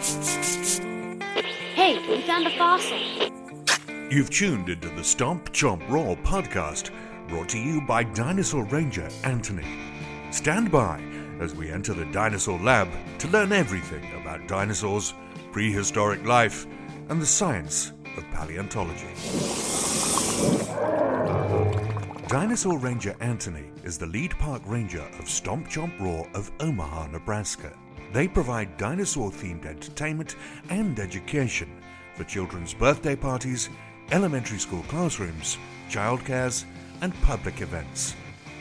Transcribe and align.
Hey, 0.00 1.98
we 2.08 2.22
found 2.22 2.46
a 2.46 2.56
fossil. 2.56 2.98
You've 4.10 4.30
tuned 4.30 4.70
into 4.70 4.88
the 4.88 5.04
Stomp 5.04 5.52
Chomp 5.52 5.86
Roar 5.90 6.16
podcast, 6.16 6.90
brought 7.28 7.50
to 7.50 7.58
you 7.58 7.82
by 7.82 8.04
Dinosaur 8.04 8.64
Ranger 8.64 9.06
Anthony. 9.24 9.66
Stand 10.30 10.72
by 10.72 11.02
as 11.38 11.54
we 11.54 11.70
enter 11.70 11.92
the 11.92 12.06
dinosaur 12.06 12.58
lab 12.60 12.88
to 13.18 13.28
learn 13.28 13.52
everything 13.52 14.02
about 14.18 14.48
dinosaurs, 14.48 15.12
prehistoric 15.52 16.24
life, 16.24 16.66
and 17.10 17.20
the 17.20 17.26
science 17.26 17.92
of 18.16 18.24
paleontology. 18.30 19.12
Dinosaur 22.28 22.78
Ranger 22.78 23.14
Anthony 23.20 23.70
is 23.84 23.98
the 23.98 24.06
lead 24.06 24.30
park 24.38 24.62
ranger 24.64 25.06
of 25.18 25.28
Stomp 25.28 25.68
Chomp 25.68 26.00
Roar 26.00 26.26
of 26.32 26.50
Omaha, 26.60 27.08
Nebraska. 27.08 27.76
They 28.12 28.26
provide 28.26 28.76
dinosaur 28.76 29.30
themed 29.30 29.66
entertainment 29.66 30.36
and 30.68 30.98
education 30.98 31.70
for 32.14 32.24
children's 32.24 32.74
birthday 32.74 33.14
parties, 33.14 33.70
elementary 34.10 34.58
school 34.58 34.82
classrooms, 34.88 35.58
childcares, 35.88 36.64
and 37.02 37.14
public 37.22 37.60
events. 37.60 38.14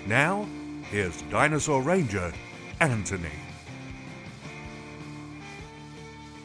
Now, 0.07 0.48
here's 0.91 1.21
Dinosaur 1.23 1.81
Ranger 1.81 2.31
Anthony. 2.80 3.48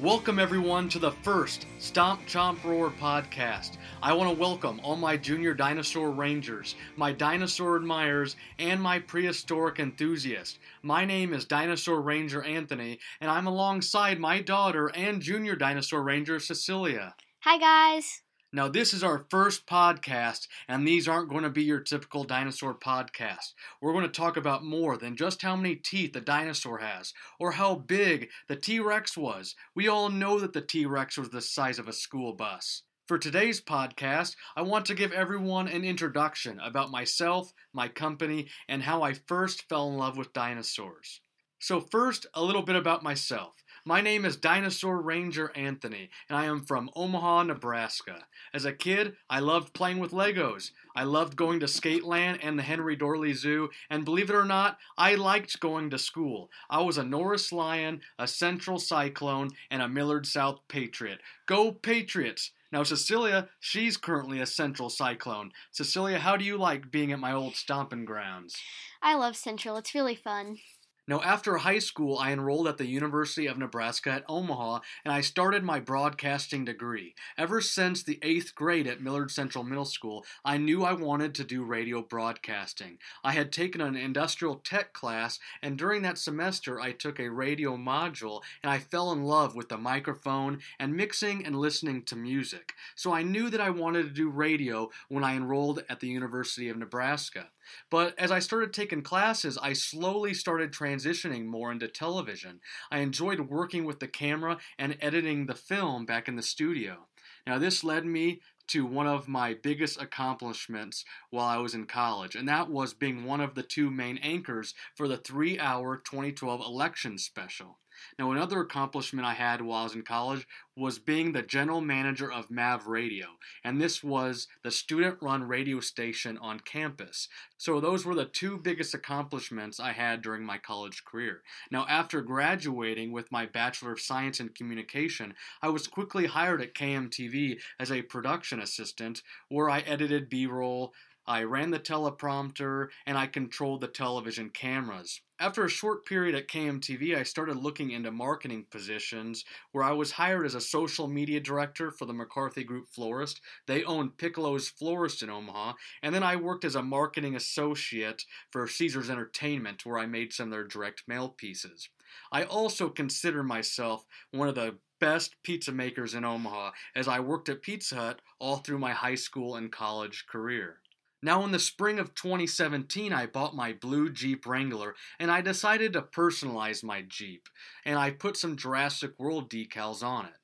Welcome, 0.05 0.39
everyone, 0.39 0.91
to 0.91 0.99
the 0.99 1.13
first 1.13 1.65
Stomp 1.79 2.27
Chomp 2.27 2.63
Roar 2.63 2.91
podcast. 2.91 3.79
I 4.03 4.13
want 4.13 4.31
to 4.31 4.39
welcome 4.39 4.79
all 4.85 4.97
my 4.97 5.17
junior 5.17 5.55
dinosaur 5.55 6.11
rangers, 6.11 6.75
my 6.95 7.11
dinosaur 7.11 7.77
admirers, 7.77 8.37
and 8.59 8.83
my 8.83 8.99
prehistoric 8.99 9.81
enthusiasts. 9.81 10.59
My 10.83 11.07
name 11.07 11.33
is 11.33 11.47
Dinosaur 11.47 12.03
Ranger 12.03 12.43
Anthony, 12.43 12.99
and 13.23 13.31
I'm 13.31 13.47
alongside 13.47 14.21
my 14.21 14.43
daughter 14.43 14.89
and 14.89 15.23
junior 15.23 15.57
dinosaur 15.57 16.03
ranger 16.03 16.39
Cecilia. 16.39 17.15
Hi, 17.41 17.57
guys. 17.57 18.24
Now, 18.55 18.69
this 18.69 18.95
is 18.95 19.03
our 19.03 19.27
first 19.31 19.67
podcast, 19.67 20.47
and 20.69 20.87
these 20.87 21.09
aren't 21.09 21.29
going 21.29 21.43
to 21.43 21.51
be 21.51 21.65
your 21.65 21.81
typical 21.81 22.23
dinosaur 22.23 22.73
podcast. 22.73 23.53
We're 23.81 23.91
going 23.91 24.05
to 24.05 24.09
talk 24.09 24.37
about 24.37 24.63
more 24.63 24.97
than 24.97 25.17
just 25.17 25.43
how 25.43 25.57
many 25.57 25.75
teeth 25.75 26.15
a 26.15 26.21
dinosaur 26.21 26.79
has, 26.79 27.13
or 27.41 27.51
how 27.51 27.75
big 27.75 28.29
the 28.47 28.55
T 28.55 28.79
Rex 28.79 29.17
was. 29.17 29.57
We 29.75 29.89
all 29.89 30.09
know 30.09 30.39
that 30.39 30.53
the 30.53 30.61
T 30.61 30.87
Rex 30.87 31.19
was 31.19 31.31
the 31.31 31.41
size 31.41 31.81
of 31.81 31.89
a 31.89 31.93
school 31.93 32.33
bus. 32.33 32.83
For 33.09 33.19
today's 33.19 33.61
podcast, 33.61 34.37
I 34.55 34.63
want 34.63 34.87
to 34.87 34.95
give 34.95 35.11
everyone 35.11 35.67
an 35.67 35.85
introduction 35.85 36.61
about 36.61 36.93
myself, 36.93 37.53
my 37.73 37.89
company, 37.89 38.47
and 38.69 38.85
how 38.85 39.03
I 39.03 39.15
first 39.15 39.69
fell 39.69 39.89
in 39.89 39.97
love 39.97 40.17
with 40.17 40.33
dinosaurs. 40.33 41.21
So, 41.59 41.81
first, 41.81 42.27
a 42.35 42.45
little 42.45 42.63
bit 42.63 42.77
about 42.77 43.03
myself. 43.03 43.55
My 43.87 44.01
name 44.01 44.25
is 44.25 44.39
Dinosaur 44.39 45.03
Ranger 45.03 45.53
Anthony, 45.55 46.09
and 46.31 46.39
I 46.39 46.47
am 46.47 46.65
from 46.65 46.89
Omaha, 46.97 47.43
Nebraska. 47.43 48.25
As 48.55 48.65
a 48.65 48.73
kid, 48.73 49.15
I 49.29 49.41
loved 49.41 49.75
playing 49.75 49.99
with 49.99 50.13
Legos. 50.13 50.71
I 50.97 51.05
loved 51.05 51.37
going 51.37 51.61
to 51.61 51.67
Skateland 51.67 52.39
and 52.43 52.59
the 52.59 52.63
Henry 52.63 52.97
Doorly 52.97 53.35
Zoo, 53.35 53.69
and 53.91 54.07
believe 54.07 54.31
it 54.31 54.37
or 54.37 54.47
not, 54.47 54.79
I 54.97 55.17
liked 55.17 55.61
going 55.61 55.91
to 55.91 55.99
school. 55.99 56.51
I 56.71 56.81
was 56.81 56.97
a 56.97 57.05
Norris 57.05 57.53
Lion, 57.53 58.01
a 58.19 58.27
Central 58.27 58.79
Cyclone, 58.79 59.51
and 59.71 59.83
a 59.83 59.89
Millard 59.89 60.25
South 60.25 60.61
Patriot. 60.67 61.19
Go 61.45 61.71
Patriots! 61.71 62.53
Now, 62.73 62.85
Cecilia, 62.85 63.51
she's 63.61 63.99
currently 63.99 64.41
a 64.41 64.47
Central 64.47 64.89
Cyclone. 64.89 65.53
Cecilia, 65.73 66.19
how 66.19 66.39
do 66.39 66.45
you 66.47 66.57
like 66.57 66.91
being 66.91 67.13
at 67.13 67.21
my 67.21 67.35
old 67.35 67.55
stomping 67.55 68.07
grounds? 68.07 68.57
I 69.03 69.15
love 69.15 69.37
Central. 69.37 69.77
It's 69.77 69.95
really 69.95 70.17
fun. 70.17 70.57
Now, 71.07 71.21
after 71.21 71.59
high 71.59 71.81
school, 71.81 72.19
I 72.19 72.33
enrolled 72.33 72.67
at 72.67 72.79
the 72.79 72.87
University 72.87 73.47
of 73.47 73.59
Nebraska 73.59 74.11
at 74.11 74.25
Omaha 74.27 74.81
and 75.05 75.13
I 75.13 75.21
started 75.21 75.63
my 75.63 75.79
broadcasting 75.79 76.65
degree. 76.65 77.15
Ever 77.37 77.61
since 77.61 78.03
the 78.03 78.19
eighth 78.23 78.55
grade 78.55 78.87
at 78.87 79.03
Millard 79.03 79.31
Central 79.31 79.65
Middle 79.65 79.85
School, 79.85 80.25
I 80.47 80.57
knew 80.57 80.83
I 80.83 80.95
wanted 80.95 81.35
to 81.35 81.45
do 81.45 81.63
radio 81.63 82.01
broadcasting. 82.01 82.97
I 83.23 83.33
had 83.33 83.53
taken 83.53 83.83
an 83.83 83.97
industrial 83.97 84.57
tech 84.65 84.95
class, 84.95 85.39
and 85.61 85.77
during 85.77 86.01
that 86.03 86.17
semester, 86.17 86.81
I 86.81 86.93
took 86.93 87.21
a 87.21 87.29
radio 87.29 87.77
module 87.77 88.41
and 88.63 88.73
I 88.73 88.79
fell 88.79 89.13
in 89.13 89.25
love 89.25 89.55
with 89.55 89.69
the 89.69 89.77
microphone 89.77 90.61
and 90.79 90.97
mixing 90.97 91.45
and 91.45 91.55
listening 91.55 92.05
to 92.05 92.17
music. 92.17 92.73
So 92.95 93.13
I 93.13 93.23
knew 93.23 93.51
that 93.51 93.61
I 93.61 93.69
wanted 93.69 94.05
to 94.05 94.11
do 94.11 94.31
radio 94.31 94.89
when 95.09 95.23
I 95.23 95.37
enrolled 95.37 95.85
at 95.91 96.01
the 96.01 96.09
University 96.09 96.71
of 96.71 96.79
Nebraska. 96.79 97.49
But 97.91 98.19
as 98.19 98.31
I 98.31 98.39
started 98.39 98.73
taking 98.73 99.03
classes, 99.03 99.59
I 99.61 99.73
slowly 99.73 100.35
started 100.35 100.73
transitioning 100.73 101.47
more 101.47 101.73
into 101.73 101.89
television. 101.89 102.61
I 102.91 102.99
enjoyed 102.99 103.41
working 103.41 103.85
with 103.85 104.01
the 104.01 104.09
camera 104.09 104.59
and 104.79 104.97
editing 105.01 105.47
the 105.47 105.55
film 105.55 106.07
back 106.07 106.29
in 106.29 106.37
the 106.37 106.43
studio. 106.43 107.07
Now, 107.47 107.59
this 107.59 107.85
led 107.85 108.07
me 108.07 108.41
to 108.69 108.87
one 108.87 109.07
of 109.07 109.29
my 109.29 109.55
biggest 109.55 110.01
accomplishments 110.01 111.05
while 111.31 111.47
I 111.47 111.59
was 111.59 111.75
in 111.75 111.87
college, 111.87 112.35
and 112.35 112.49
that 112.49 112.71
was 112.71 112.95
being 112.95 113.25
one 113.25 113.41
of 113.41 113.55
the 113.55 113.63
two 113.63 113.91
main 113.91 114.19
anchors 114.19 114.75
for 114.95 115.07
the 115.07 115.19
three 115.19 115.59
hour 115.59 115.99
2012 115.99 116.61
election 116.61 117.19
special. 117.19 117.79
Now, 118.19 118.31
another 118.31 118.61
accomplishment 118.61 119.27
I 119.27 119.35
had 119.35 119.61
while 119.61 119.81
I 119.81 119.85
was 119.85 119.95
in 119.95 120.03
college 120.03 120.47
was 120.77 120.99
being 120.99 121.33
the 121.33 121.43
general 121.43 121.81
manager 121.81 122.31
of 122.31 122.51
MAV 122.51 122.87
Radio, 122.87 123.27
and 123.63 123.81
this 123.81 124.03
was 124.03 124.49
the 124.63 124.71
student 124.71 125.19
run 125.21 125.45
radio 125.45 125.81
station 125.81 126.39
on 126.39 126.61
campus. 126.61 127.29
So, 127.57 127.81
those 127.81 128.05
were 128.05 128.15
the 128.15 128.25
two 128.25 128.59
biggest 128.59 128.95
accomplishments 128.95 129.79
I 129.79 129.93
had 129.93 130.23
during 130.23 130.45
my 130.45 130.59
college 130.59 131.05
career. 131.05 131.43
Now, 131.71 131.87
after 131.89 132.23
graduating 132.23 133.13
with 133.13 133.33
my 133.33 133.47
Bachelor 133.47 133.93
of 133.93 134.01
Science 134.01 134.41
in 134.41 134.49
Communication, 134.51 135.35
I 135.63 135.69
was 135.69 135.87
quickly 135.87 136.27
hired 136.27 136.61
at 136.61 136.75
KMTV 136.75 137.59
as 137.79 137.91
a 137.91 138.03
production 138.03 138.61
assistant 138.61 139.23
where 139.49 139.71
I 139.71 139.81
edited 139.81 140.29
B 140.29 140.47
roll. 140.47 140.93
I 141.27 141.43
ran 141.45 141.71
the 141.71 141.79
teleprompter 141.79 142.89
and 143.07 143.17
I 143.17 143.27
controlled 143.27 143.81
the 143.81 143.89
television 143.89 144.51
cameras. 144.51 145.21
After 145.41 145.65
a 145.65 145.71
short 145.71 146.07
period 146.07 146.35
at 146.35 146.49
KMTV, 146.49 147.17
I 147.17 147.23
started 147.23 147.57
looking 147.57 147.91
into 147.91 148.11
marketing 148.11 148.67
positions 148.71 149.45
where 149.73 149.83
I 149.83 149.93
was 149.93 150.13
hired 150.13 150.47
as 150.47 150.55
a 150.55 150.61
social 150.61 151.09
media 151.09 151.41
director 151.41 151.91
for 151.91 152.05
the 152.05 152.13
McCarthy 152.13 152.63
Group 152.63 152.89
Florist. 152.89 153.41
They 153.67 153.85
own 153.85 154.11
Piccolo's 154.11 154.69
Florist 154.69 155.23
in 155.23 155.31
Omaha. 155.31 155.73
And 156.03 156.15
then 156.15 156.23
I 156.23 156.37
worked 156.37 156.65
as 156.65 156.77
a 156.77 156.83
marketing 156.83 157.35
associate 157.35 158.25
for 158.51 158.69
Caesars 158.69 159.11
Entertainment 159.11 159.85
where 159.85 159.99
I 159.99 160.07
made 160.07 160.33
some 160.33 160.49
of 160.49 160.53
their 160.53 160.65
direct 160.65 161.03
mail 161.09 161.31
pieces. 161.31 161.89
I 162.31 162.45
also 162.45 162.89
consider 162.89 163.43
myself 163.43 164.07
one 164.31 164.49
of 164.49 164.55
the 164.55 164.79
best 165.01 165.35
pizza 165.43 165.73
makers 165.73 166.15
in 166.15 166.25
Omaha 166.25 166.71
as 166.95 167.09
I 167.09 167.19
worked 167.21 167.49
at 167.49 167.63
Pizza 167.63 167.97
Hut 167.97 168.23
all 168.39 168.59
through 168.59 168.79
my 168.79 168.93
high 168.93 169.17
school 169.17 169.57
and 169.57 169.73
college 169.73 170.27
career. 170.27 170.81
Now, 171.25 171.43
in 171.43 171.53
the 171.53 171.59
spring 171.59 171.99
of 171.99 172.15
2017, 172.15 173.11
I 173.11 173.25
bought 173.25 173.57
my 173.57 173.73
blue 173.73 174.11
Jeep 174.11 174.45
Wrangler 174.45 174.95
and 175.19 175.31
I 175.31 175.41
decided 175.41 175.95
to 175.95 176.03
personalize 176.03 176.85
my 176.85 177.01
Jeep, 177.01 177.49
and 177.83 177.99
I 177.99 178.11
put 178.11 178.37
some 178.37 178.59
Jurassic 178.59 179.13
World 179.19 179.49
decals 179.49 180.03
on 180.03 180.27
it. 180.27 180.35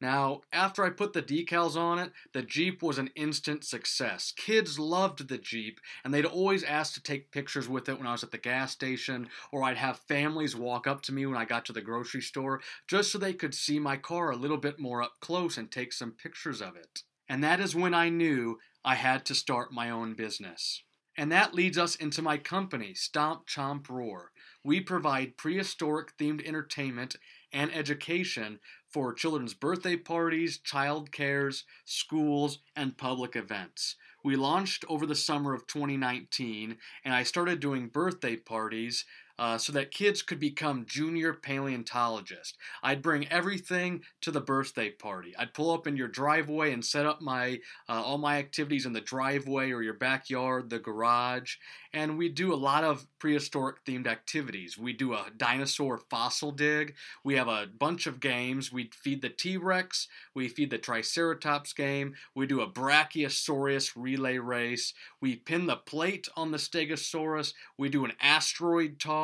Now, 0.00 0.40
after 0.52 0.84
I 0.84 0.90
put 0.90 1.12
the 1.12 1.22
decals 1.22 1.76
on 1.76 2.00
it, 2.00 2.10
the 2.32 2.42
Jeep 2.42 2.82
was 2.82 2.98
an 2.98 3.10
instant 3.14 3.62
success. 3.62 4.32
Kids 4.36 4.76
loved 4.76 5.28
the 5.28 5.38
Jeep, 5.38 5.78
and 6.02 6.12
they'd 6.12 6.26
always 6.26 6.64
ask 6.64 6.94
to 6.94 7.02
take 7.02 7.30
pictures 7.30 7.68
with 7.68 7.88
it 7.88 7.96
when 7.96 8.08
I 8.08 8.12
was 8.12 8.24
at 8.24 8.32
the 8.32 8.38
gas 8.38 8.72
station, 8.72 9.28
or 9.52 9.62
I'd 9.62 9.76
have 9.76 10.00
families 10.00 10.56
walk 10.56 10.88
up 10.88 11.02
to 11.02 11.12
me 11.12 11.26
when 11.26 11.36
I 11.36 11.44
got 11.44 11.64
to 11.66 11.72
the 11.72 11.80
grocery 11.80 12.22
store 12.22 12.60
just 12.88 13.12
so 13.12 13.18
they 13.18 13.34
could 13.34 13.54
see 13.54 13.78
my 13.78 13.96
car 13.96 14.32
a 14.32 14.36
little 14.36 14.58
bit 14.58 14.80
more 14.80 15.00
up 15.00 15.12
close 15.20 15.56
and 15.56 15.70
take 15.70 15.92
some 15.92 16.10
pictures 16.10 16.60
of 16.60 16.74
it. 16.74 17.04
And 17.28 17.42
that 17.44 17.60
is 17.60 17.74
when 17.76 17.94
I 17.94 18.08
knew 18.08 18.58
I 18.84 18.96
had 18.96 19.24
to 19.26 19.34
start 19.34 19.72
my 19.72 19.88
own 19.88 20.14
business. 20.14 20.82
And 21.16 21.30
that 21.32 21.54
leads 21.54 21.78
us 21.78 21.94
into 21.94 22.22
my 22.22 22.36
company, 22.36 22.92
Stomp 22.92 23.46
Chomp 23.46 23.88
Roar. 23.88 24.32
We 24.64 24.80
provide 24.80 25.36
prehistoric 25.36 26.16
themed 26.18 26.46
entertainment 26.46 27.16
and 27.52 27.72
education 27.72 28.58
for 28.90 29.14
children's 29.14 29.54
birthday 29.54 29.96
parties, 29.96 30.58
child 30.58 31.12
cares, 31.12 31.64
schools, 31.84 32.58
and 32.74 32.98
public 32.98 33.36
events. 33.36 33.96
We 34.24 34.36
launched 34.36 34.84
over 34.88 35.06
the 35.06 35.14
summer 35.14 35.54
of 35.54 35.66
2019, 35.66 36.76
and 37.04 37.14
I 37.14 37.22
started 37.22 37.60
doing 37.60 37.88
birthday 37.88 38.36
parties 38.36 39.04
uh, 39.38 39.58
so 39.58 39.72
that 39.72 39.90
kids 39.90 40.22
could 40.22 40.38
become 40.38 40.86
junior 40.86 41.34
paleontologists. 41.34 42.56
I'd 42.82 43.02
bring 43.02 43.28
everything 43.28 44.02
to 44.20 44.30
the 44.30 44.40
birthday 44.40 44.90
party. 44.90 45.34
I'd 45.36 45.54
pull 45.54 45.72
up 45.72 45.86
in 45.86 45.96
your 45.96 46.08
driveway 46.08 46.72
and 46.72 46.84
set 46.84 47.06
up 47.06 47.20
my 47.20 47.60
uh, 47.88 48.02
all 48.02 48.18
my 48.18 48.38
activities 48.38 48.86
in 48.86 48.92
the 48.92 49.00
driveway 49.00 49.70
or 49.70 49.82
your 49.82 49.94
backyard, 49.94 50.70
the 50.70 50.78
garage, 50.78 51.56
and 51.92 52.18
we 52.18 52.28
do 52.28 52.52
a 52.52 52.56
lot 52.56 52.84
of 52.84 53.06
prehistoric 53.18 53.84
themed 53.84 54.06
activities. 54.06 54.78
We 54.78 54.92
do 54.92 55.14
a 55.14 55.26
dinosaur 55.36 55.98
fossil 55.98 56.50
dig. 56.50 56.94
We 57.22 57.34
have 57.36 57.48
a 57.48 57.66
bunch 57.78 58.06
of 58.06 58.20
games. 58.20 58.72
We 58.72 58.90
feed 58.92 59.22
the 59.22 59.28
T 59.28 59.56
Rex. 59.56 60.08
We 60.34 60.48
feed 60.48 60.70
the 60.70 60.78
Triceratops 60.78 61.72
game. 61.72 62.14
We 62.34 62.46
do 62.46 62.60
a 62.60 62.70
Brachiosaurus 62.70 63.92
relay 63.96 64.38
race. 64.38 64.92
We 65.20 65.36
pin 65.36 65.66
the 65.66 65.76
plate 65.76 66.28
on 66.36 66.50
the 66.50 66.58
Stegosaurus. 66.58 67.54
We 67.78 67.88
do 67.88 68.04
an 68.04 68.12
asteroid 68.20 68.98
toss. 68.98 69.23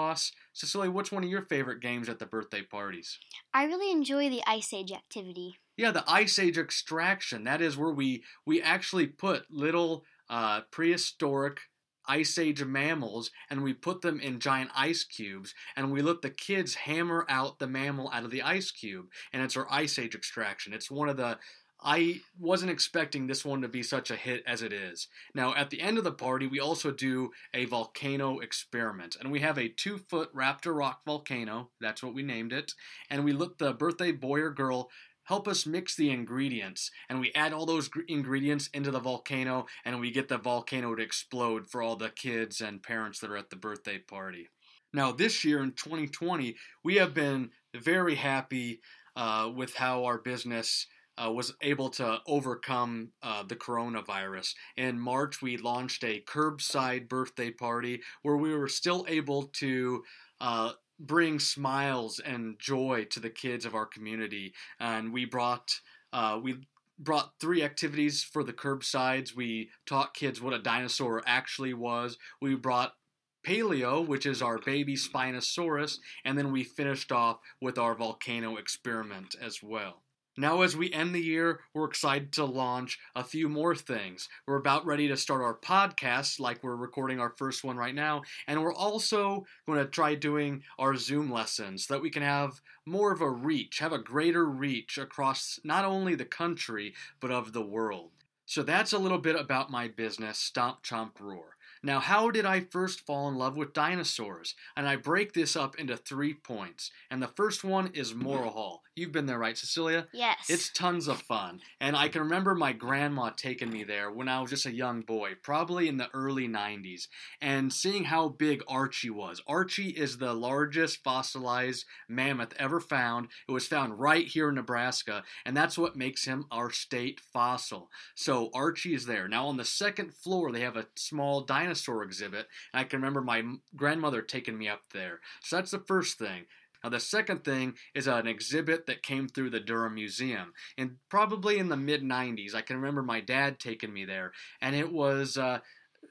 Cecilia, 0.52 0.91
what's 0.91 1.12
one 1.12 1.25
of 1.25 1.31
your 1.31 1.43
favorite 1.43 1.81
games 1.81 2.08
at 2.08 2.19
the 2.19 2.26
birthday 2.26 2.62
parties? 2.62 3.19
I 3.52 3.64
really 3.64 3.91
enjoy 3.91 4.29
the 4.29 4.43
Ice 4.47 4.73
Age 4.73 4.93
activity. 4.93 5.58
Yeah, 5.76 5.91
the 5.91 6.05
Ice 6.06 6.38
Age 6.38 6.58
extraction. 6.58 7.44
That 7.44 7.61
is 7.61 7.76
where 7.76 7.93
we 7.93 8.23
we 8.47 8.62
actually 8.62 9.06
put 9.06 9.50
little 9.50 10.05
uh, 10.29 10.62
prehistoric 10.70 11.61
ice 12.06 12.38
age 12.38 12.64
mammals 12.64 13.31
and 13.50 13.62
we 13.62 13.73
put 13.73 14.00
them 14.00 14.20
in 14.20 14.41
giant 14.41 14.70
ice 14.75 15.05
cubes 15.05 15.55
and 15.76 15.93
we 15.93 16.03
let 16.03 16.23
the 16.23 16.31
kids 16.31 16.75
hammer 16.75 17.26
out 17.29 17.58
the 17.58 17.69
mammal 17.69 18.11
out 18.12 18.25
of 18.25 18.31
the 18.31 18.43
ice 18.43 18.70
cube 18.70 19.06
and 19.32 19.43
it's 19.43 19.56
our 19.56 19.67
ice 19.70 19.99
age 19.99 20.14
extraction 20.14 20.73
it's 20.73 20.91
one 20.91 21.08
of 21.08 21.17
the 21.17 21.38
I 21.82 22.21
wasn't 22.38 22.71
expecting 22.71 23.27
this 23.27 23.44
one 23.44 23.62
to 23.62 23.69
be 23.69 23.82
such 23.82 24.11
a 24.11 24.17
hit 24.17 24.43
as 24.47 24.62
it 24.62 24.73
is. 24.73 25.09
Now, 25.35 25.55
at 25.55 25.71
the 25.71 25.81
end 25.81 25.99
of 25.99 26.05
the 26.05 26.12
party, 26.12 26.47
we 26.47 26.61
also 26.61 26.91
do 26.91 27.31
a 27.55 27.65
volcano 27.65 28.41
experiment, 28.41 29.17
and 29.19 29.32
we 29.32 29.41
have 29.41 29.59
a 29.59 29.69
two 29.69 29.99
foot 29.99 30.35
Raptor 30.35 30.77
Rock 30.77 31.00
volcano, 31.06 31.71
that's 31.81 32.03
what 32.03 32.15
we 32.15 32.23
named 32.23 32.53
it, 32.53 32.75
and 33.09 33.25
we 33.25 33.32
let 33.32 33.59
the 33.59 33.73
birthday 33.73 34.12
boy 34.12 34.41
or 34.41 34.50
girl 34.50 34.91
help 35.25 35.47
us 35.47 35.65
mix 35.65 35.94
the 35.94 36.11
ingredients. 36.11 36.91
And 37.09 37.21
we 37.21 37.32
add 37.35 37.53
all 37.53 37.65
those 37.65 37.88
gr- 37.88 38.00
ingredients 38.09 38.69
into 38.75 38.91
the 38.91 38.99
volcano, 38.99 39.67
and 39.85 40.00
we 40.00 40.11
get 40.11 40.29
the 40.29 40.38
volcano 40.38 40.94
to 40.94 41.03
explode 41.03 41.69
for 41.69 41.82
all 41.82 41.97
the 41.97 42.11
kids 42.11 42.61
and 42.61 42.82
parents 42.82 43.21
that 43.21 43.31
are 43.31 43.37
at 43.37 43.49
the 43.49 43.56
birthday 43.56 43.99
party. 43.99 44.49
Now, 44.93 45.12
this 45.12 45.44
year 45.44 45.62
in 45.62 45.73
2020, 45.73 46.56
we 46.82 46.97
have 46.97 47.15
been 47.15 47.50
very 47.75 48.17
happy 48.17 48.81
uh, 49.15 49.50
with 49.55 49.75
how 49.75 50.05
our 50.05 50.19
business. 50.19 50.87
Uh, 51.22 51.31
was 51.31 51.52
able 51.61 51.90
to 51.90 52.19
overcome 52.26 53.11
uh, 53.22 53.43
the 53.43 53.56
coronavirus. 53.56 54.55
In 54.76 54.99
March, 54.99 55.43
we 55.43 55.56
launched 55.56 56.02
a 56.05 56.22
curbside 56.26 57.08
birthday 57.08 57.50
party 57.50 58.00
where 58.22 58.37
we 58.37 58.55
were 58.55 58.69
still 58.69 59.05
able 59.08 59.44
to 59.55 60.02
uh, 60.40 60.72
bring 60.99 61.38
smiles 61.38 62.20
and 62.20 62.58
joy 62.58 63.06
to 63.11 63.20
the 63.20 63.31
kids 63.31 63.64
of 63.64 63.75
our 63.75 63.87
community. 63.87 64.55
And 64.78 65.12
we 65.12 65.25
brought 65.25 65.81
uh, 66.12 66.38
we 66.43 66.56
brought 66.99 67.32
three 67.40 67.62
activities 67.62 68.22
for 68.22 68.44
the 68.44 68.52
curbsides. 68.52 69.34
We 69.34 69.70
taught 69.87 70.14
kids 70.14 70.40
what 70.40 70.52
a 70.52 70.58
dinosaur 70.58 71.22
actually 71.26 71.75
was. 71.75 72.19
We 72.40 72.55
brought 72.55 72.94
Paleo, 73.43 74.06
which 74.06 74.26
is 74.26 74.43
our 74.43 74.58
baby 74.58 74.96
Spinosaurus, 74.96 75.99
and 76.25 76.37
then 76.37 76.52
we 76.52 76.62
finished 76.62 77.11
off 77.11 77.38
with 77.61 77.78
our 77.78 77.94
volcano 77.94 78.56
experiment 78.56 79.34
as 79.40 79.62
well. 79.62 80.02
Now, 80.41 80.63
as 80.63 80.75
we 80.75 80.91
end 80.91 81.15
the 81.15 81.21
year, 81.21 81.61
we're 81.75 81.85
excited 81.85 82.33
to 82.33 82.47
launch 82.47 82.99
a 83.15 83.23
few 83.23 83.47
more 83.47 83.77
things. 83.77 84.27
We're 84.47 84.57
about 84.57 84.87
ready 84.87 85.07
to 85.09 85.17
start 85.19 85.43
our 85.43 85.55
podcast, 85.55 86.41
like 86.41 86.65
we're 86.65 86.77
recording 86.77 87.21
our 87.21 87.35
first 87.37 87.63
one 87.63 87.77
right 87.77 87.95
now, 87.95 88.23
and 88.47 88.63
we're 88.63 88.73
also 88.73 89.45
going 89.67 89.81
to 89.81 89.85
try 89.85 90.15
doing 90.15 90.63
our 90.79 90.97
Zoom 90.97 91.31
lessons 91.31 91.87
so 91.87 91.93
that 91.93 92.03
we 92.03 92.09
can 92.09 92.23
have 92.23 92.63
more 92.87 93.13
of 93.13 93.21
a 93.21 93.29
reach, 93.29 93.81
have 93.81 93.93
a 93.93 93.99
greater 93.99 94.47
reach 94.47 94.97
across 94.97 95.61
not 95.63 95.85
only 95.85 96.15
the 96.15 96.25
country, 96.25 96.95
but 97.21 97.31
of 97.31 97.53
the 97.53 97.61
world. 97.61 98.13
So 98.47 98.63
that's 98.63 98.95
a 98.95 98.99
little 98.99 99.19
bit 99.19 99.39
about 99.39 99.71
my 99.71 99.89
business, 99.89 100.39
Stomp 100.39 100.83
Chomp 100.83 101.21
Roar. 101.21 101.59
Now, 101.83 101.99
how 101.99 102.31
did 102.31 102.45
I 102.45 102.61
first 102.61 103.07
fall 103.07 103.29
in 103.29 103.37
love 103.37 103.57
with 103.57 103.73
dinosaurs? 103.73 104.55
And 104.77 104.87
I 104.87 104.97
break 104.97 105.33
this 105.33 105.57
up 105.57 105.79
into 105.79 105.97
three 105.97 106.35
points. 106.35 106.91
And 107.11 107.23
the 107.23 107.29
first 107.29 107.65
one 107.65 107.91
is 107.95 108.15
Morrill 108.15 108.51
Hall. 108.51 108.83
You've 109.00 109.12
been 109.12 109.25
there, 109.25 109.38
right, 109.38 109.56
Cecilia? 109.56 110.08
Yes. 110.12 110.50
It's 110.50 110.70
tons 110.70 111.08
of 111.08 111.23
fun. 111.23 111.61
And 111.81 111.97
I 111.97 112.08
can 112.08 112.20
remember 112.20 112.55
my 112.55 112.75
grandma 112.75 113.31
taking 113.35 113.70
me 113.70 113.82
there 113.82 114.11
when 114.11 114.29
I 114.29 114.43
was 114.43 114.50
just 114.50 114.67
a 114.67 114.75
young 114.75 115.00
boy, 115.00 115.37
probably 115.43 115.88
in 115.88 115.97
the 115.97 116.11
early 116.12 116.47
90s, 116.47 117.08
and 117.41 117.73
seeing 117.73 118.05
how 118.05 118.29
big 118.29 118.62
Archie 118.69 119.08
was. 119.08 119.41
Archie 119.47 119.88
is 119.88 120.19
the 120.19 120.35
largest 120.35 121.02
fossilized 121.02 121.87
mammoth 122.11 122.52
ever 122.58 122.79
found. 122.79 123.29
It 123.49 123.52
was 123.52 123.67
found 123.67 123.99
right 123.99 124.26
here 124.26 124.50
in 124.50 124.56
Nebraska, 124.56 125.23
and 125.46 125.56
that's 125.56 125.79
what 125.79 125.96
makes 125.96 126.26
him 126.26 126.44
our 126.50 126.70
state 126.70 127.23
fossil. 127.32 127.88
So 128.14 128.50
Archie 128.53 128.93
is 128.93 129.06
there. 129.06 129.29
Now, 129.29 129.46
on 129.46 129.56
the 129.56 129.64
second 129.64 130.12
floor, 130.12 130.53
they 130.53 130.61
have 130.61 130.76
a 130.76 130.88
small 130.94 131.41
dinosaur 131.41 132.03
exhibit, 132.03 132.49
and 132.75 132.81
I 132.82 132.85
can 132.85 133.00
remember 133.00 133.23
my 133.23 133.44
grandmother 133.75 134.20
taking 134.20 134.58
me 134.58 134.69
up 134.69 134.82
there. 134.93 135.20
So 135.43 135.56
that's 135.56 135.70
the 135.70 135.79
first 135.79 136.19
thing. 136.19 136.44
Now, 136.82 136.91
the 136.91 137.00
second 137.00 137.44
thing 137.44 137.75
is 137.94 138.06
an 138.06 138.27
exhibit 138.27 138.87
that 138.87 139.03
came 139.03 139.29
through 139.29 139.50
the 139.50 139.61
Durham 139.61 139.94
Museum, 139.94 140.53
and 140.79 140.97
probably 141.09 141.59
in 141.59 141.69
the 141.69 141.77
mid 141.77 142.03
90s. 142.03 142.55
I 142.55 142.62
can 142.62 142.77
remember 142.77 143.03
my 143.03 143.21
dad 143.21 143.59
taking 143.59 143.93
me 143.93 144.05
there, 144.05 144.32
and 144.61 144.75
it 144.75 144.93
was. 144.93 145.37
Uh, 145.37 145.61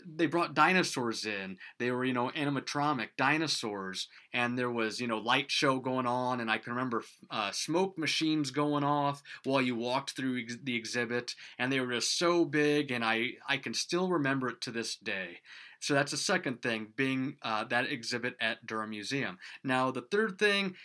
they 0.06 0.28
brought 0.28 0.54
dinosaurs 0.54 1.26
in. 1.26 1.58
They 1.78 1.92
were, 1.92 2.06
you 2.06 2.14
know, 2.14 2.30
animatronic 2.30 3.10
dinosaurs, 3.18 4.08
and 4.34 4.58
there 4.58 4.72
was, 4.72 5.00
you 5.02 5.08
know, 5.08 5.18
light 5.18 5.52
show 5.52 5.80
going 5.80 6.06
on. 6.06 6.40
And 6.40 6.50
I 6.50 6.58
can 6.58 6.74
remember 6.74 7.04
uh, 7.30 7.52
smoke 7.52 7.98
machines 7.98 8.52
going 8.52 8.84
off 8.84 9.22
while 9.44 9.62
you 9.62 9.76
walked 9.76 10.16
through 10.16 10.42
ex- 10.42 10.58
the 10.64 10.76
exhibit, 10.76 11.36
and 11.58 11.72
they 11.72 11.80
were 11.80 11.94
just 11.94 12.18
so 12.18 12.46
big, 12.46 12.92
and 12.92 13.04
I 13.04 13.32
I 13.48 13.58
can 13.58 13.74
still 13.74 14.10
remember 14.10 14.50
it 14.50 14.62
to 14.62 14.72
this 14.72 14.96
day. 14.96 15.40
So 15.80 15.94
that's 15.94 16.12
the 16.12 16.18
second 16.18 16.62
thing, 16.62 16.88
being 16.96 17.38
uh, 17.42 17.64
that 17.66 17.92
exhibit 17.92 18.36
at 18.42 18.66
Durham 18.66 18.90
Museum. 18.90 19.38
Now, 19.64 19.92
the 19.92 20.02
third 20.02 20.38
thing, 20.38 20.76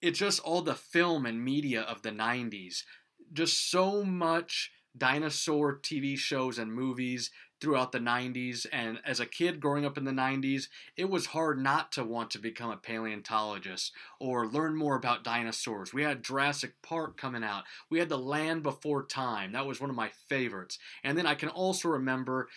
it's 0.00 0.18
just 0.18 0.40
all 0.40 0.62
the 0.62 0.74
film 0.74 1.26
and 1.26 1.42
media 1.42 1.82
of 1.82 2.02
the 2.02 2.10
90s. 2.10 2.82
Just 3.32 3.70
so 3.70 4.04
much 4.04 4.70
dinosaur 4.96 5.78
TV 5.78 6.18
shows 6.18 6.58
and 6.58 6.72
movies 6.72 7.30
throughout 7.62 7.92
the 7.92 7.98
90s. 7.98 8.66
And 8.72 8.98
as 9.06 9.20
a 9.20 9.26
kid 9.26 9.60
growing 9.60 9.86
up 9.86 9.96
in 9.96 10.04
the 10.04 10.10
90s, 10.10 10.64
it 10.96 11.08
was 11.08 11.26
hard 11.26 11.58
not 11.58 11.92
to 11.92 12.04
want 12.04 12.30
to 12.32 12.40
become 12.40 12.70
a 12.70 12.76
paleontologist 12.76 13.92
or 14.18 14.48
learn 14.48 14.76
more 14.76 14.96
about 14.96 15.22
dinosaurs. 15.22 15.94
We 15.94 16.02
had 16.02 16.24
Jurassic 16.24 16.74
Park 16.82 17.16
coming 17.16 17.44
out, 17.44 17.62
we 17.88 18.00
had 18.00 18.08
The 18.08 18.18
Land 18.18 18.64
Before 18.64 19.06
Time. 19.06 19.52
That 19.52 19.66
was 19.66 19.80
one 19.80 19.90
of 19.90 19.96
my 19.96 20.10
favorites. 20.28 20.78
And 21.04 21.16
then 21.16 21.26
I 21.26 21.36
can 21.36 21.48
also 21.48 21.88
remember 21.88 22.48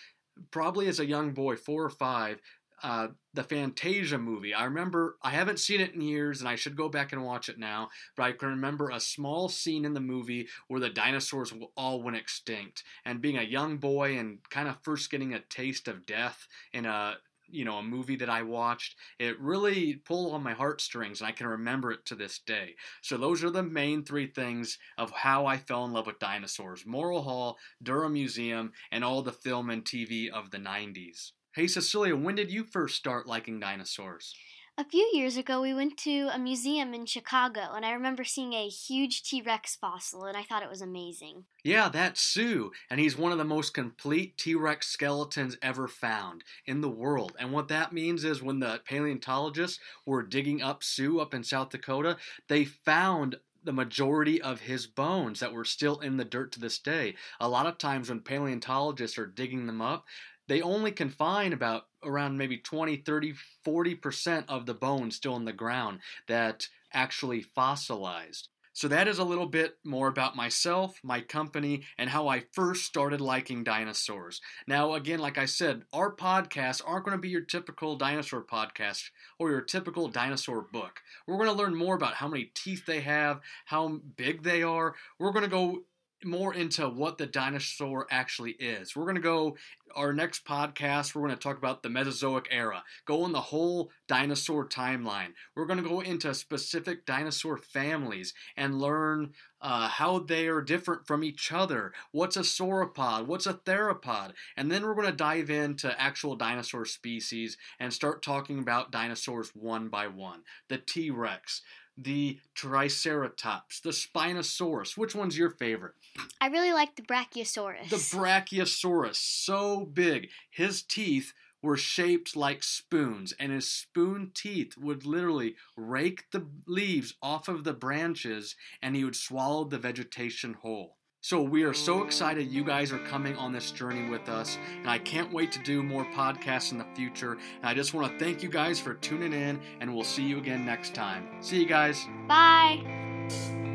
probably 0.50 0.88
as 0.88 1.00
a 1.00 1.06
young 1.06 1.32
boy, 1.32 1.56
four 1.56 1.84
or 1.84 1.90
five, 1.90 2.40
uh, 2.82 3.08
the 3.32 3.42
Fantasia 3.42 4.18
movie. 4.18 4.52
I 4.52 4.64
remember, 4.64 5.16
I 5.22 5.30
haven't 5.30 5.60
seen 5.60 5.80
it 5.80 5.94
in 5.94 6.00
years 6.00 6.40
and 6.40 6.48
I 6.48 6.56
should 6.56 6.76
go 6.76 6.88
back 6.88 7.12
and 7.12 7.24
watch 7.24 7.48
it 7.48 7.58
now, 7.58 7.88
but 8.16 8.24
I 8.24 8.32
can 8.32 8.48
remember 8.48 8.90
a 8.90 9.00
small 9.00 9.48
scene 9.48 9.84
in 9.84 9.94
the 9.94 10.00
movie 10.00 10.48
where 10.68 10.80
the 10.80 10.90
dinosaurs 10.90 11.54
all 11.76 12.02
went 12.02 12.16
extinct. 12.16 12.84
And 13.04 13.22
being 13.22 13.38
a 13.38 13.42
young 13.42 13.78
boy 13.78 14.18
and 14.18 14.38
kind 14.50 14.68
of 14.68 14.82
first 14.82 15.10
getting 15.10 15.32
a 15.32 15.40
taste 15.40 15.88
of 15.88 16.06
death 16.06 16.46
in 16.72 16.84
a 16.86 17.16
you 17.48 17.64
know 17.64 17.78
a 17.78 17.82
movie 17.82 18.16
that 18.16 18.30
I 18.30 18.42
watched. 18.42 18.96
It 19.18 19.38
really 19.40 19.94
pulled 19.96 20.34
on 20.34 20.42
my 20.42 20.52
heartstrings, 20.54 21.20
and 21.20 21.28
I 21.28 21.32
can 21.32 21.46
remember 21.46 21.92
it 21.92 22.04
to 22.06 22.14
this 22.14 22.38
day. 22.38 22.76
So 23.02 23.16
those 23.16 23.42
are 23.44 23.50
the 23.50 23.62
main 23.62 24.04
three 24.04 24.26
things 24.26 24.78
of 24.98 25.10
how 25.10 25.46
I 25.46 25.56
fell 25.58 25.84
in 25.84 25.92
love 25.92 26.06
with 26.06 26.18
dinosaurs: 26.18 26.84
Morrill 26.86 27.22
Hall, 27.22 27.58
Durham 27.82 28.12
Museum, 28.14 28.72
and 28.90 29.04
all 29.04 29.22
the 29.22 29.32
film 29.32 29.70
and 29.70 29.84
TV 29.84 30.28
of 30.28 30.50
the 30.50 30.58
'90s. 30.58 31.32
Hey 31.54 31.66
Cecilia, 31.66 32.16
when 32.16 32.34
did 32.34 32.50
you 32.52 32.64
first 32.64 32.96
start 32.96 33.26
liking 33.26 33.60
dinosaurs? 33.60 34.34
A 34.78 34.84
few 34.84 35.10
years 35.14 35.38
ago, 35.38 35.62
we 35.62 35.72
went 35.72 35.96
to 36.00 36.28
a 36.30 36.38
museum 36.38 36.92
in 36.92 37.06
Chicago, 37.06 37.72
and 37.74 37.86
I 37.86 37.92
remember 37.92 38.24
seeing 38.24 38.52
a 38.52 38.68
huge 38.68 39.22
T 39.22 39.40
Rex 39.40 39.74
fossil, 39.74 40.24
and 40.26 40.36
I 40.36 40.42
thought 40.42 40.62
it 40.62 40.68
was 40.68 40.82
amazing. 40.82 41.46
Yeah, 41.64 41.88
that's 41.88 42.20
Sue, 42.20 42.72
and 42.90 43.00
he's 43.00 43.16
one 43.16 43.32
of 43.32 43.38
the 43.38 43.44
most 43.44 43.72
complete 43.72 44.36
T 44.36 44.54
Rex 44.54 44.88
skeletons 44.88 45.56
ever 45.62 45.88
found 45.88 46.44
in 46.66 46.82
the 46.82 46.90
world. 46.90 47.34
And 47.38 47.52
what 47.52 47.68
that 47.68 47.94
means 47.94 48.22
is 48.22 48.42
when 48.42 48.60
the 48.60 48.82
paleontologists 48.84 49.80
were 50.04 50.22
digging 50.22 50.60
up 50.60 50.84
Sue 50.84 51.20
up 51.20 51.32
in 51.32 51.42
South 51.42 51.70
Dakota, 51.70 52.18
they 52.48 52.66
found 52.66 53.36
the 53.64 53.72
majority 53.72 54.40
of 54.40 54.60
his 54.60 54.86
bones 54.86 55.40
that 55.40 55.54
were 55.54 55.64
still 55.64 56.00
in 56.00 56.18
the 56.18 56.24
dirt 56.24 56.52
to 56.52 56.60
this 56.60 56.78
day. 56.78 57.14
A 57.40 57.48
lot 57.48 57.66
of 57.66 57.78
times 57.78 58.10
when 58.10 58.20
paleontologists 58.20 59.16
are 59.16 59.26
digging 59.26 59.66
them 59.66 59.80
up, 59.80 60.04
they 60.48 60.62
only 60.62 60.92
can 60.92 61.10
find 61.10 61.52
about 61.52 61.86
around 62.02 62.38
maybe 62.38 62.58
20, 62.58 62.98
30, 62.98 63.34
40% 63.66 64.44
of 64.48 64.66
the 64.66 64.74
bones 64.74 65.16
still 65.16 65.36
in 65.36 65.44
the 65.44 65.52
ground 65.52 66.00
that 66.28 66.68
actually 66.92 67.42
fossilized. 67.42 68.48
So 68.76 68.88
that 68.88 69.08
is 69.08 69.18
a 69.18 69.24
little 69.24 69.46
bit 69.46 69.78
more 69.84 70.06
about 70.06 70.36
myself, 70.36 71.00
my 71.02 71.22
company, 71.22 71.84
and 71.96 72.10
how 72.10 72.28
I 72.28 72.44
first 72.52 72.84
started 72.84 73.22
liking 73.22 73.64
dinosaurs. 73.64 74.42
Now, 74.66 74.92
again, 74.92 75.18
like 75.18 75.38
I 75.38 75.46
said, 75.46 75.84
our 75.94 76.14
podcasts 76.14 76.82
aren't 76.86 77.06
going 77.06 77.16
to 77.16 77.20
be 77.20 77.30
your 77.30 77.40
typical 77.40 77.96
dinosaur 77.96 78.42
podcast 78.42 79.04
or 79.38 79.50
your 79.50 79.62
typical 79.62 80.08
dinosaur 80.08 80.60
book. 80.60 81.00
We're 81.26 81.38
going 81.38 81.48
to 81.48 81.56
learn 81.56 81.74
more 81.74 81.94
about 81.94 82.16
how 82.16 82.28
many 82.28 82.50
teeth 82.52 82.84
they 82.84 83.00
have, 83.00 83.40
how 83.64 84.02
big 84.14 84.42
they 84.42 84.62
are. 84.62 84.94
We're 85.18 85.32
going 85.32 85.44
to 85.44 85.50
go 85.50 85.84
more 86.26 86.52
into 86.52 86.88
what 86.88 87.18
the 87.18 87.26
dinosaur 87.26 88.06
actually 88.10 88.52
is. 88.52 88.94
We're 88.94 89.04
going 89.04 89.16
to 89.16 89.22
go 89.22 89.56
our 89.94 90.12
next 90.12 90.44
podcast, 90.44 91.14
we're 91.14 91.22
going 91.22 91.34
to 91.34 91.40
talk 91.40 91.56
about 91.56 91.82
the 91.82 91.88
Mesozoic 91.88 92.48
era, 92.50 92.84
go 93.06 93.22
on 93.22 93.32
the 93.32 93.40
whole 93.40 93.90
dinosaur 94.06 94.68
timeline. 94.68 95.32
We're 95.54 95.64
going 95.64 95.82
to 95.82 95.88
go 95.88 96.00
into 96.00 96.34
specific 96.34 97.06
dinosaur 97.06 97.56
families 97.56 98.34
and 98.56 98.78
learn 98.78 99.32
uh, 99.60 99.88
how 99.88 100.18
they 100.18 100.48
are 100.48 100.60
different 100.60 101.06
from 101.06 101.24
each 101.24 101.50
other. 101.50 101.92
What's 102.12 102.36
a 102.36 102.40
sauropod? 102.40 103.26
What's 103.26 103.46
a 103.46 103.54
theropod? 103.54 104.32
And 104.56 104.70
then 104.70 104.84
we're 104.84 104.94
going 104.94 105.06
to 105.06 105.12
dive 105.12 105.48
into 105.48 105.98
actual 106.00 106.36
dinosaur 106.36 106.84
species 106.84 107.56
and 107.80 107.92
start 107.92 108.22
talking 108.22 108.58
about 108.58 108.92
dinosaurs 108.92 109.50
one 109.54 109.88
by 109.88 110.08
one. 110.08 110.42
The 110.68 110.78
T 110.78 111.10
Rex, 111.10 111.62
the 111.96 112.38
Triceratops, 112.54 113.80
the 113.80 113.90
Spinosaurus. 113.90 114.96
Which 114.96 115.14
one's 115.14 115.38
your 115.38 115.50
favorite? 115.50 115.94
I 116.40 116.48
really 116.48 116.72
like 116.72 116.96
the 116.96 117.02
Brachiosaurus. 117.02 117.88
The 117.88 117.96
Brachiosaurus, 117.96 119.16
so 119.16 119.86
big. 119.86 120.28
His 120.50 120.82
teeth 120.82 121.32
were 121.62 121.76
shaped 121.76 122.36
like 122.36 122.62
spoons, 122.62 123.32
and 123.40 123.50
his 123.50 123.68
spoon 123.68 124.30
teeth 124.34 124.76
would 124.76 125.04
literally 125.04 125.56
rake 125.76 126.30
the 126.30 126.46
leaves 126.66 127.14
off 127.22 127.48
of 127.48 127.64
the 127.64 127.72
branches, 127.72 128.54
and 128.82 128.94
he 128.94 129.04
would 129.04 129.16
swallow 129.16 129.64
the 129.64 129.78
vegetation 129.78 130.54
whole. 130.54 130.96
So 131.26 131.42
we 131.42 131.64
are 131.64 131.74
so 131.74 132.04
excited 132.04 132.52
you 132.52 132.62
guys 132.62 132.92
are 132.92 133.00
coming 133.00 133.36
on 133.36 133.52
this 133.52 133.72
journey 133.72 134.08
with 134.08 134.28
us, 134.28 134.58
and 134.78 134.88
I 134.88 134.98
can't 134.98 135.32
wait 135.32 135.50
to 135.50 135.58
do 135.58 135.82
more 135.82 136.04
podcasts 136.14 136.70
in 136.70 136.78
the 136.78 136.86
future. 136.94 137.32
And 137.32 137.64
I 137.64 137.74
just 137.74 137.94
want 137.94 138.12
to 138.12 138.24
thank 138.24 138.44
you 138.44 138.48
guys 138.48 138.78
for 138.78 138.94
tuning 138.94 139.32
in, 139.32 139.60
and 139.80 139.92
we'll 139.92 140.04
see 140.04 140.22
you 140.22 140.38
again 140.38 140.64
next 140.64 140.94
time. 140.94 141.26
See 141.40 141.58
you 141.58 141.66
guys. 141.66 142.06
Bye. 142.28 143.65